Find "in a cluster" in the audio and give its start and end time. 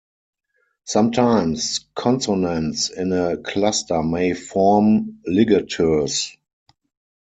2.89-4.01